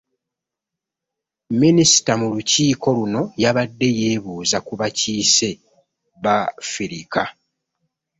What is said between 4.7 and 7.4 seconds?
bakiise b'Afirika